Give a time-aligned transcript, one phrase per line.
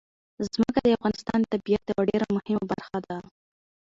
[0.53, 3.17] ځمکه د افغانستان د طبیعت یوه ډېره مهمه برخه ده.